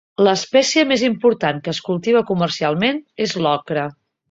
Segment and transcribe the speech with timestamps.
[0.27, 3.89] L'espècie més important que es cultiva comercialment és l'ocra.